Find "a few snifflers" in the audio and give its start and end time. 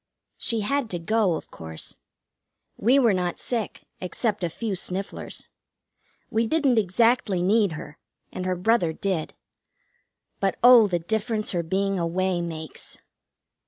4.43-5.47